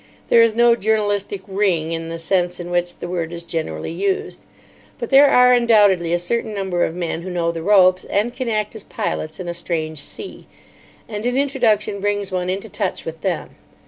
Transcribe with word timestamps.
There 0.29 0.41
is 0.41 0.55
no 0.55 0.73
journalistic 0.75 1.41
"ring" 1.47 1.91
in 1.91 2.09
the 2.09 2.17
sense 2.17 2.59
in 2.59 2.71
which 2.71 2.97
the 2.97 3.07
word 3.07 3.31
is 3.31 3.43
generally 3.43 3.91
used; 3.91 4.45
but 4.97 5.11
there 5.11 5.29
are 5.29 5.53
undoubtedly 5.53 6.11
a 6.11 6.17
certain 6.17 6.55
number 6.55 6.83
of 6.83 6.95
men 6.95 7.21
who 7.21 7.29
know 7.29 7.51
the 7.51 7.61
ropes, 7.61 8.03
and 8.05 8.35
can 8.35 8.49
act 8.49 8.73
as 8.73 8.81
pilots 8.81 9.39
in 9.39 9.47
a 9.47 9.53
strange 9.53 9.99
sea; 9.99 10.47
and 11.07 11.27
an 11.27 11.37
introduction 11.37 12.01
brings 12.01 12.31
one 12.31 12.49
into 12.49 12.67
touch 12.67 13.05
with 13.05 13.21
them. 13.21 13.51